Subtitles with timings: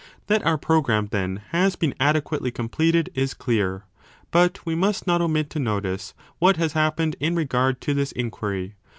[0.25, 3.83] 1 That our programme, then, has been adequately com pleted is clear.
[4.31, 8.73] But we must not omit to notice what has happened in regard to this inquiry.